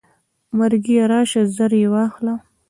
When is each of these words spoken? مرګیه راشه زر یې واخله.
مرګیه 0.57 1.03
راشه 1.11 1.41
زر 1.55 1.71
یې 1.81 1.87
واخله. 1.93 2.35